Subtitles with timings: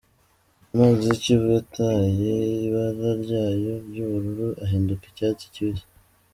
[0.71, 2.33] Amazi y’Ikivu yataye
[2.65, 5.85] ibara ryayo ry’ubururu ahinduka icyatsi kibisi.